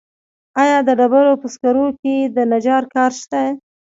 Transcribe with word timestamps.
آیا 0.61 0.77
د 0.87 0.89
ډبرو 0.99 1.33
په 1.41 1.47
سکرو 1.53 1.87
کې 2.01 2.15
د 2.35 2.37
نجار 2.51 2.83
کار 2.95 3.11
شته 3.21 3.41